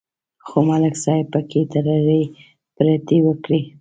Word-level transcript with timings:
خو 0.47 0.57
ملک 0.67 0.95
صاحب 1.03 1.27
پکې 1.33 1.61
ټرتې 1.71 2.21
پرتې 2.75 3.17
وکړې 3.27 3.59